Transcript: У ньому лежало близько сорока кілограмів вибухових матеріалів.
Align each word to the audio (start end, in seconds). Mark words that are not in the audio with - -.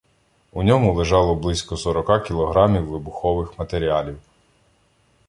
У 0.51 0.63
ньому 0.63 0.93
лежало 0.93 1.35
близько 1.35 1.77
сорока 1.77 2.19
кілограмів 2.19 2.87
вибухових 2.89 3.59
матеріалів. 3.59 4.19